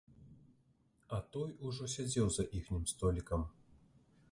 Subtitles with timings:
[1.17, 3.41] А той ужо сядзеў за іхнім столікам.